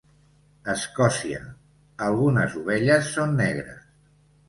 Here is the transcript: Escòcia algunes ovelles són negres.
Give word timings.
Escòcia 0.73 1.43
algunes 2.09 2.59
ovelles 2.65 3.15
són 3.15 3.41
negres. 3.47 3.89